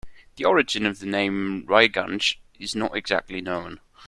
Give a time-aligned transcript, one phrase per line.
[0.37, 3.79] The origin of the name Raiganj is not exactly known.